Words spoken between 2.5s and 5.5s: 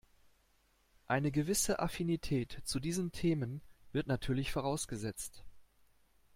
zu diesen Themen wird natürlich vorausgesetzt.